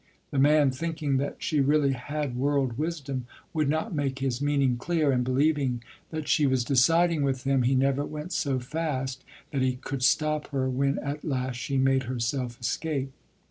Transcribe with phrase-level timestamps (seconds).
[0.31, 5.11] The man thinking that she really had world wisdom would not make his meaning clear,
[5.11, 9.75] and believing that she was deciding with him he never went so fast that he
[9.75, 13.11] could stop her when at last she made herself escape.